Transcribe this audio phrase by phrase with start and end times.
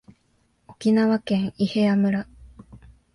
[0.67, 2.27] 沖縄県伊平屋村